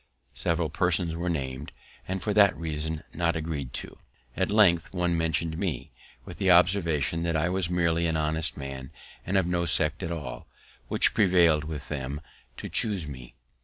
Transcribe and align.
Several 0.33 0.71
persons 0.71 1.15
were 1.15 1.29
named, 1.29 1.71
and 2.07 2.23
for 2.23 2.33
that 2.33 2.57
reason 2.57 3.03
not 3.13 3.35
agreed 3.35 3.71
to. 3.73 3.99
At 4.35 4.49
length 4.49 4.95
one 4.95 5.15
mention'd 5.15 5.59
me, 5.59 5.91
with 6.25 6.39
the 6.39 6.49
observation 6.49 7.21
that 7.21 7.37
I 7.37 7.49
was 7.49 7.69
merely 7.69 8.07
an 8.07 8.17
honest 8.17 8.57
man, 8.57 8.89
and 9.27 9.37
of 9.37 9.45
no 9.45 9.65
sect 9.65 10.01
at 10.01 10.11
all, 10.11 10.47
which 10.87 11.13
prevailed 11.13 11.65
with 11.65 11.87
them 11.89 12.19
to 12.57 12.67
chuse 12.67 13.07
me. 13.07 13.35